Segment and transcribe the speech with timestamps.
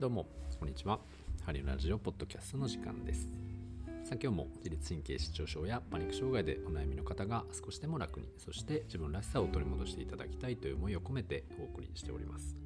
[0.00, 0.24] どうも
[0.58, 0.98] こんにちは。
[1.44, 3.28] ハリウラジオポッドキャストの時間です。
[4.02, 12.56] さあ今日も自律神経失調症やパニック障害でお悩みの方が少しでも楽にそして自分らしさを取り戻していただきたいという思いを込めてお送りしております、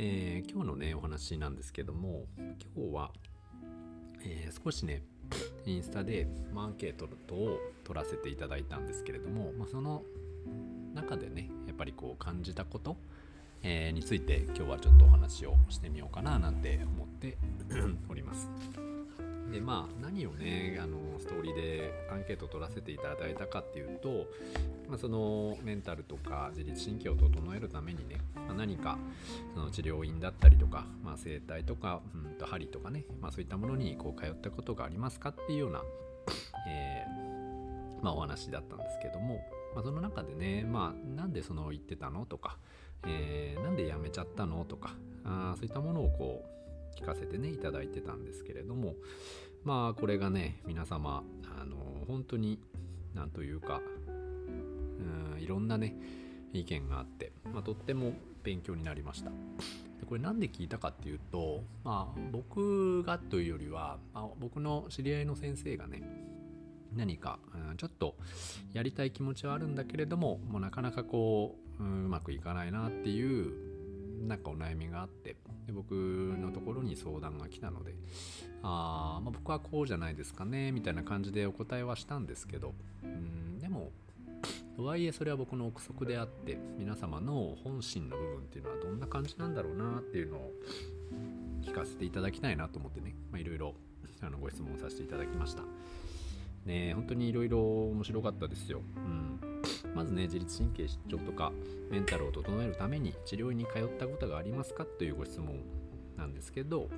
[0.00, 3.12] えー、今日のねお話なんですけども今日は、
[4.24, 5.04] えー、少しね
[5.64, 7.04] インスタでアンケート
[7.36, 10.02] を取らせていただいたんですけれども、まあ、その
[10.92, 12.96] 中でねやっぱりこう感じたこと
[13.62, 17.36] えー、について今日はちょっとお話をしてみようかななんて思って
[18.08, 18.48] おります。
[19.50, 24.26] でまあ何をねあのストーリーでアンケートを取らせていただいたかっていうと、
[24.88, 28.98] まあ、そのメンタルとか自律神経を整えるためにね、まあ、何か
[29.54, 35.82] その治療院だったりとか、まあ、整体とか、うん、と針とかね、まあ、そういったものにこう通ったことがありますかっていうような、
[36.68, 39.40] えー、まあ、お話だったんですけども、
[39.74, 42.58] まあ、その中でね、まあ、なんでその言ってたのとか、
[43.06, 44.64] えー、なんで辞めちゃったの？
[44.64, 46.44] とかあそういったものをこ
[46.96, 48.94] う聞かせてねいただいてたんですけれども
[49.64, 51.22] まあこれがね皆様
[51.60, 51.76] あの
[52.06, 52.58] 本当に
[53.14, 55.96] なんというかうんいろんなね
[56.52, 59.30] 意見があって、まあ、とっても勉強になりました。
[59.30, 66.02] でこれなんで聞いたかっていうと、まあ、僕がというよりは、まあ、僕の知り合いの先生がね
[66.96, 67.38] 何か、
[67.70, 68.16] うん、ちょっと
[68.72, 73.52] やりたい気持ちはあるんだけれどももうなかなかこう、うん、うまくいかないなっていう
[74.26, 77.94] なんかお悩みがあってで僕のところに相談が来たので
[78.62, 83.92] あ、まあ、僕はこうじゃないですかねみたいな感じでお答えはしたんですけど、うん、でも
[84.76, 90.52] とはいえそれは僕の憶測であって皆様の本心の部分っていうのはどんな感じなんだろうなっていうのを
[91.62, 93.74] 聞かせていただきたいなと思ってねいろいろ
[94.40, 95.62] ご質問させていただきました。
[96.66, 98.82] ね本当にいろいろ面白かったですよ。
[98.96, 99.40] うん、
[99.94, 101.52] まずね自律神経失調とか
[101.90, 105.60] メンタルを整えるために治療院に通ったことがありますかというご質問
[106.16, 106.88] なんですけど、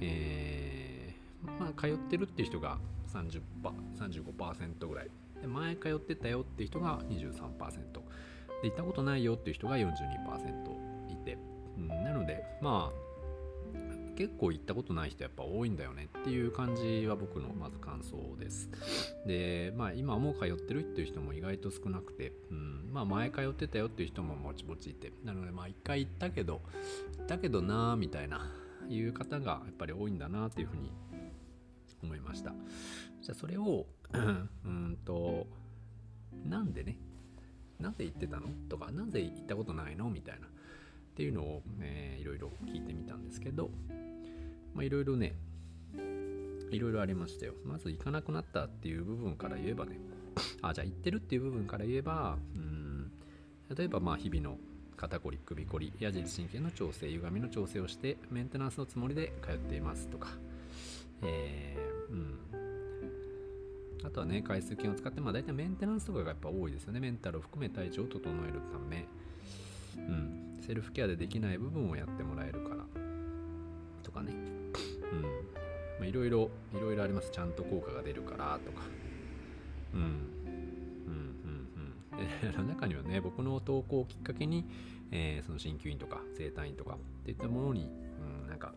[0.00, 2.78] えー、まあ通ってるっていう人が
[3.12, 3.40] 30
[3.98, 5.10] 35%ぐらい。
[5.40, 7.22] で前通ってたよっていう人が23%
[8.62, 9.90] で行ったことないよっていう人が42%
[11.10, 11.36] いて、
[11.76, 13.01] うん、なのでまあ
[14.16, 18.70] 結構行ったことない人やっぱ多いんだよねっていう感じは僕のまず感想です。
[19.26, 26.60] で、まあ今もう通ってるっていう人も意外と少なくて、うん、まあ前通ってたよっていう人もぼちぼちいて、なのでまあ一回行ったけど、
[27.18, 28.50] 行ったけどなーみたいな、
[28.88, 30.92] いう方がやっぱり多いんだなっていうふうに
[32.02, 32.52] 思いました。
[33.22, 35.46] じゃあそれを、うんと、
[36.48, 36.98] なんでね、
[37.80, 38.48] なぜ行ってたの？
[38.68, 40.10] とか、なぜ行ったことないの？
[40.10, 40.46] みたいな。
[40.46, 43.70] っていうのを、えー、いろいろ聞いてみたんですけど、
[44.74, 45.34] まあ、いろいろね、
[46.70, 47.54] いろいろありましたよ。
[47.64, 49.98] まず行かなくなったっていう部分から言えばね、
[50.62, 53.10] あ、じゃあ行ってるっていう部分から言えば、うん、
[53.76, 54.56] 例えばまあ日々の
[54.96, 60.28] 肩こり、首こり、矢印神経の調整、歪みの調整をしてメンテナンスのつもりで通っていますとか、
[61.22, 62.38] えー、うん。
[64.04, 67.00] あとはね、回数券を使って、まあ大体メンテナンスとかがやっぱ多いですよね。
[67.00, 69.06] メンタルを含め体調を整えるため、
[69.96, 72.41] うん、セルフケアでできない部分をやってもら
[76.02, 77.30] まあ、いろいろいろいろあります。
[77.30, 78.82] ちゃんと効果が出るからとか。
[79.94, 80.00] うん。
[80.00, 80.08] うん
[81.06, 82.66] うんうん。
[82.68, 84.66] 中にはね僕の投稿をきっかけに、
[85.12, 87.88] えー、その鍼灸院とか整体院とかっていったものに、
[88.42, 88.74] うん、なんか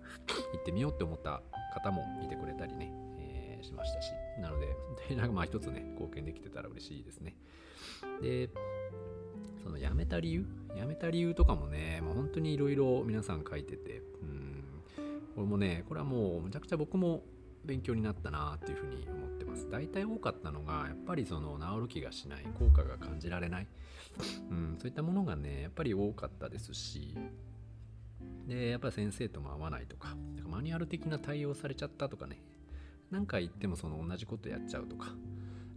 [0.54, 1.42] 行ってみようって思った
[1.74, 4.12] 方もいてくれたりね、えー、しましたし。
[4.40, 4.68] なので
[5.10, 7.36] でなんかまあ一つね貢献できてたら嬉しいですね。
[8.22, 8.52] で
[9.64, 10.46] その辞めた理由？
[10.76, 14.55] 辞めた理由とかもね、もう本当にいろいろ皆さん書いてて、うん、
[15.36, 17.24] これもね、これはもうむちゃくちゃ僕も
[17.66, 19.70] 勉強になったなっていうふうに思ってます。
[19.70, 23.68] 大体多かったのが、やっぱりその治る気がしない、効果が感じられない、
[24.50, 27.16] うん、そういったものがね、やっぱり多かったですし、
[28.48, 30.16] で、やっぱり先生とも合わないとか、か
[30.48, 32.42] マニュアル的な対応されちゃったとかね、
[33.12, 35.16] 何回言ってもその同じことやっちゃうとか、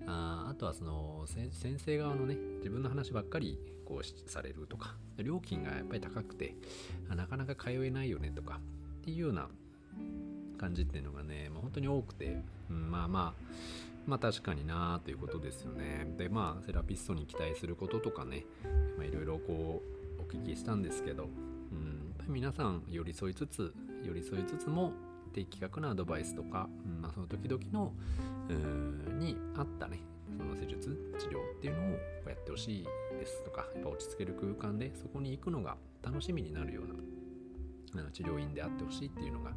[0.06, 4.96] ああとはその先生側のね自分の話ばっかりこうされるとか。
[5.22, 6.54] 料金がやっぱり高くて
[7.08, 8.60] なかなか通えないよねとか。
[9.08, 9.48] っていうような
[10.58, 13.42] 感じっていうのがね、まあ、本当に多くて、うん、まあまあ
[14.06, 16.06] まあ確かになということですよね。
[16.18, 18.44] でまあセラピストに期待することとかね
[19.00, 19.82] いろいろこ
[20.18, 23.72] うお聞きしたんですけど、うん、やっぱり皆さん寄り添いつつ
[24.04, 24.92] 寄り添いつつも
[25.32, 27.92] 的確なアドバイスとか、うんまあ、その時々の
[29.18, 30.00] に合ったね
[30.36, 31.90] その施術治療っていうのを
[32.28, 32.84] やってほしい
[33.18, 36.94] ですとかやっぱ落ち着ける空間でそこに行くのが楽しみになるような
[37.90, 39.52] 治療院であってほしいっていうのが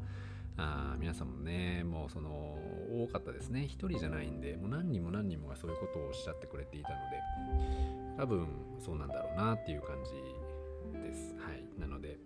[0.58, 3.66] あ皆さんもねもうその多かったですね。
[3.66, 8.48] 一人じゃないんでもう何人も何人もがそういうことをおっしゃってくれていたので多分
[8.80, 11.34] そうなんだろうなっていう感じです。
[11.38, 11.80] はい。
[11.80, 12.20] なので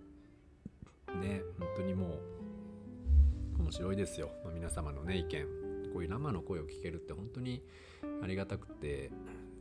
[1.22, 2.20] ね本当にも
[3.58, 5.46] う面白いですよ、ま、皆様のね意見
[5.94, 7.64] こういう生の声を聞けるって本当に
[8.22, 9.12] ありがたくて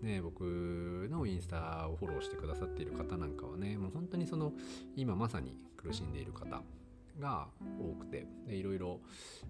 [0.02, 4.52] ね、僕のインスタをフォローしてくださっている方なんかはねもう本当にその
[4.96, 6.62] 今まさに苦しんでいる方
[7.20, 7.46] が
[7.80, 9.00] 多くてでいろいろ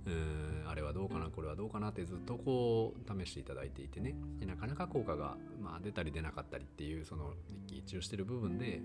[0.07, 7.33] うんあれはどうかなこれはどうかなってずっとこう試していただいていてねでなかなか効果が、まあ、出たり出なかったりっていうその
[7.67, 8.81] 一喜一憂してる部分で、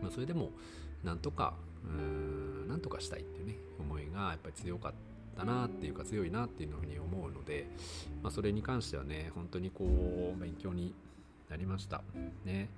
[0.00, 0.50] まあ、それでも
[1.02, 1.54] なんとか
[1.84, 5.11] うんなんとかしたいっていうね思いがやっぱり強かった
[5.44, 7.66] なっていうか強いなっていうふうに思うので、
[8.22, 10.94] まあ、それに関してはね本当にこう勉強に
[11.48, 12.02] なりました。
[12.44, 12.68] ね。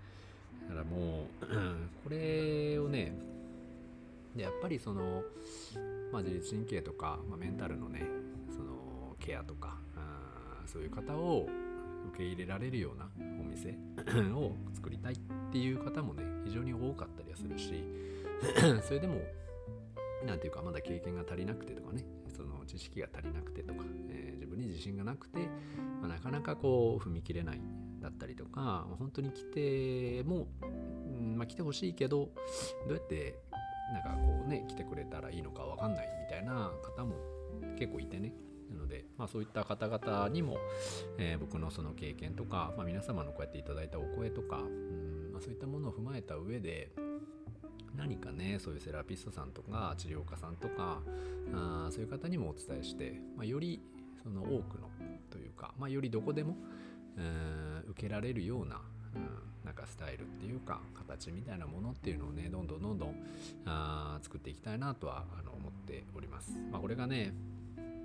[0.69, 1.47] だからもう
[2.05, 3.13] これをね
[4.35, 5.23] でやっぱりその、
[6.13, 8.03] まあ、自律神経とか、まあ、メンタルのね
[8.51, 11.47] そのケアとかあそういう方を
[12.09, 13.09] 受け入れられるような
[13.41, 13.77] お店
[14.35, 15.17] を作りたいっ
[15.53, 17.85] ていう方もね非常に多かったりはするし
[18.87, 19.21] それでも
[20.27, 22.05] 何ていうかまだ経験が足りなくてとかね
[22.65, 25.41] 知識が足りなくてとか、えー、自分に自信がなくて、
[26.01, 27.61] まあ、なかなかこう踏み切れない
[28.01, 32.31] だったりとか、本当に来ても、うんまあ、来てほしいけど
[32.87, 33.41] どうやって
[33.93, 37.17] なんかこうね来てくれたらいいのか分かんないみたいな方も
[37.79, 38.33] 結構いてね。
[38.71, 40.57] なので、まあ、そういった方々にも、
[41.19, 46.91] えー、僕のその経験とか、まあ、皆様のこうやっていただいたお声とか、うんまあ、そういったものを踏まえた上で
[47.97, 51.01] 何かねそういうセラピストさんとか治療家さんとか
[51.53, 53.81] あそういう方にもお伝えして、まあ、より
[54.23, 54.89] その多くの
[55.31, 56.57] というか、まあ、よりどこでも、
[57.89, 58.81] 受けられるような、
[59.15, 59.29] うん、
[59.65, 63.15] なんかスタイルっていうか形みたいなものっていうのをねどんどんどんどん
[63.67, 66.53] あ作っていきたいなとはあの思っております。
[66.73, 67.35] まあ、これがね、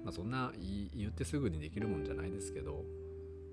[0.03, 0.51] まあ、そんな
[0.95, 2.83] 言ってすぐにできるもんじゃないですけど、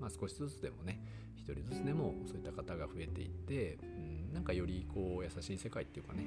[0.00, 1.00] まあ、少しずつでもね
[1.36, 6.24] 一人ずつでもそういった方が増えていって、うん、なんかよりこう優しい世界っていうかね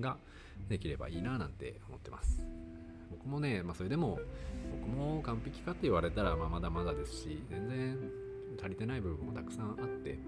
[0.00, 0.16] が
[0.68, 2.42] できればいいななんて思ってます。
[3.10, 4.18] 僕もね、まあ、それでも
[4.80, 7.98] 僕も完璧かって言われたらまあまだまだですし全然
[8.60, 10.18] 足りてない部分もたくさんあって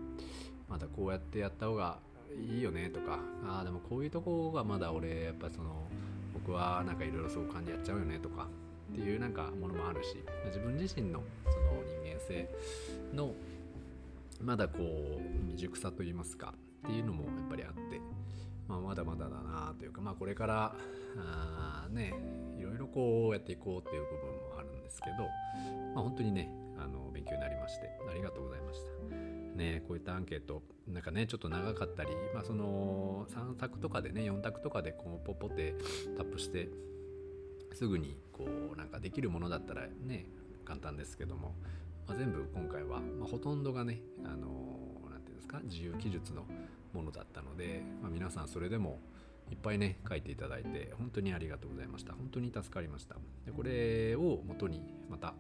[0.68, 1.98] まだこうやってやった方が
[2.36, 5.86] いいよねとかああでもこういうとこがまだ俺やっぱその
[6.34, 8.46] 僕はなんかいろいろそう感じやっちゃうよねとか
[8.92, 10.16] っていうなんかものもあるし
[10.46, 12.48] 自分自身のその人間性
[13.14, 13.34] の
[14.40, 16.54] まだこう未熟さといいますか
[16.86, 18.00] っていうのもやっぱりあって、
[18.68, 20.76] まあ、まだまだだなというかまあこれから
[21.16, 22.14] あね
[22.58, 25.24] いろいろこうやっていこうっていう部分もあるんですけど、
[25.94, 29.38] まあ、本当にねあの勉強になりましてありがとうございました。
[29.58, 35.74] ね、こういったアンケートなんかねちょっと長かったり、まあ、その3択とかでね4択とかでこうポッポって
[36.16, 36.68] タップして
[37.74, 40.26] すぐにこうなんかできるものだったらね
[40.64, 41.54] 簡単ですけども、
[42.08, 44.38] まあ、全部今回は、まあ、ほとんどがねあの
[45.10, 46.44] 何て言うんですか自由記述の
[46.94, 48.98] ものだったので、まあ、皆さんそれでも
[49.50, 52.12] いっぱいね書いていただいて本当にありがとうございました。
[52.12, 53.16] 本当に助かりました。
[53.46, 55.34] でこれを元にまた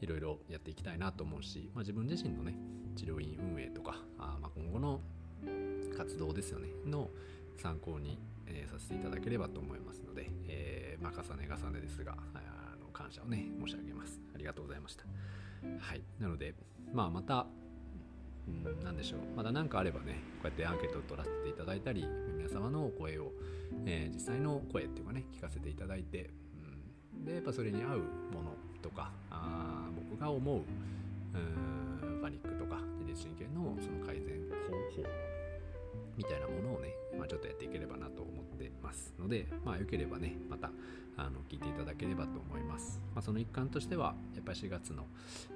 [0.00, 2.54] いろいろやっていきたいなと思うし、まあ、自分自身のね
[2.96, 5.00] 治療院運営とかあま今後の
[5.96, 7.10] 活動ですよねの
[7.56, 14.20] 参考に、えー、させていただければと思いますので、えー、まあ、重ね重ねですがあの感謝をね申し上げます。
[14.34, 15.04] ありがとうございました。
[15.78, 16.02] はい。
[16.18, 16.54] なので
[16.92, 17.46] まあまた
[18.48, 19.20] うん、何でしょう。
[19.36, 22.04] まだ何かあればねこうやってアンケートを取らせていただいたり
[22.36, 23.32] 皆様の声を、
[23.86, 26.30] えー、実際の声っていうかね聞かせていただいて、
[27.16, 27.98] うん、でやっぱそれに合う
[28.32, 35.08] ものとかあ僕が思ううんパニックとか自律神経のその改善方法
[36.16, 40.70] みたいなものをね、まあ、ちょっとやっていければなと思ってますので、まあ、よければね、また
[41.16, 42.49] あの聞いていただければと思
[43.20, 43.22] ま。
[43.22, 45.04] あ、その一環としては、やっぱり4月の、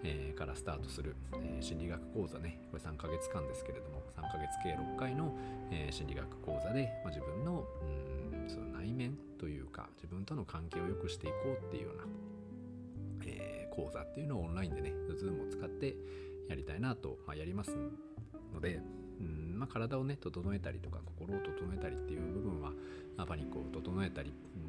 [0.02, 5.35] えー、からスタートする、えー、心理学講座ね、これ3ヶ月間ですけれども、3ヶ月計6回の、
[5.71, 12.02] えー、心理学講座で、まあ、自分のうんその内面というか、自分との関係を良くしていこうっていうような、
[13.26, 15.97] え講座っていうのをオンラインでね、Zoom を使って
[16.49, 17.75] やりたいなと、まあ、やります
[18.52, 18.80] ので、
[19.21, 22.73] うんまあ、体をね整えたりとか心を整えたりっていう部分は、
[23.16, 24.63] まあ、パニックを整えたり、うん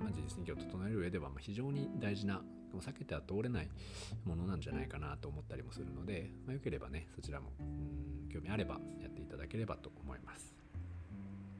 [0.00, 2.42] まあ、自律神経を整える上では非常に大事な
[2.78, 3.68] 避けては通れない
[4.24, 7.50] ものなんじゃないかなと思ったりもするので、まあ、よければねそちらも
[8.32, 10.54] 興味あればやっていただければと思います。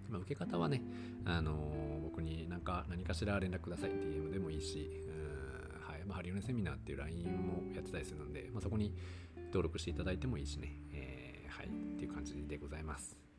[0.08, 0.82] まあ、受け方はね、
[1.24, 4.90] あのー、僕に何か何かしら連絡ください DM でもいいし、
[5.86, 8.92] はいま、ハリオネセミナーっていう LINE もやってたりするので、まあ、そこに
[9.46, 13.29] 登録していただいてもいいしねえ、はい、っていう感じでございます。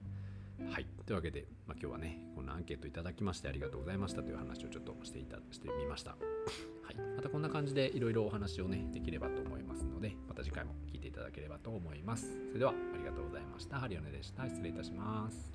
[0.69, 0.85] はい。
[1.05, 6.11] というわけで、まあ、今日はね、このアンケートいただきましてありがとうございましたという話をちょっとしていたしてみました。
[6.11, 6.17] は
[6.91, 6.95] い。
[7.15, 12.37] またこんな感じでいろいろお話をね、できればと思いますので、また次回も聞いていただければと思います。
[12.47, 13.79] それでは、ありがとうございました。
[13.79, 14.43] ハリオネでした。
[14.45, 15.51] 失礼いたします。